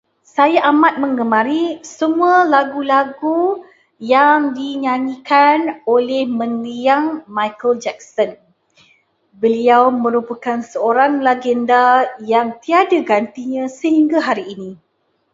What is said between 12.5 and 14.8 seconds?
tiada gantinya sehingga hari ini.